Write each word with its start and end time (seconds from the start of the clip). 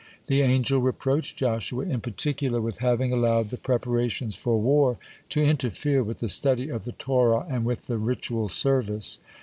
The 0.25 0.41
angel 0.41 0.81
reproached 0.81 1.37
Joshua 1.37 1.83
in 1.85 2.01
particular 2.01 2.59
with 2.59 2.79
having 2.79 3.13
allowed 3.13 3.49
the 3.51 3.57
preparations 3.57 4.35
for 4.35 4.59
war 4.59 4.97
to 5.29 5.43
interfere 5.43 6.01
with 6.01 6.21
the 6.21 6.27
study 6.27 6.69
of 6.69 6.85
the 6.85 6.93
Torah 6.93 7.45
and 7.47 7.65
with 7.65 7.85
the 7.85 7.99
ritual 7.99 8.47
service. 8.47 9.19